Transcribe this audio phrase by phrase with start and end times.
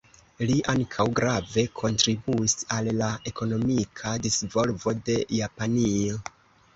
[0.51, 6.19] Li ankaŭ grave kontribuis al la ekonomika disvolvo de Japanio.